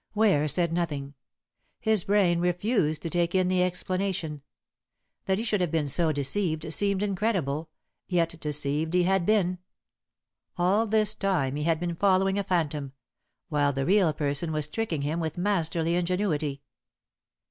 [0.15, 1.13] Ware said nothing.
[1.79, 4.41] His brain refused to take in the explanation.
[5.25, 7.69] That he should have been so deceived seemed incredible,
[8.07, 9.59] yet deceived he had been.
[10.57, 12.93] All this time he had been following a phantom,
[13.49, 16.63] while the real person was tricking him with masterly ingenuity.